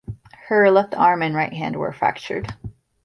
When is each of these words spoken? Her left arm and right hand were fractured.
Her 0.47 0.71
left 0.71 0.95
arm 0.95 1.21
and 1.21 1.35
right 1.35 1.53
hand 1.53 1.75
were 1.75 1.93
fractured. 1.93 2.51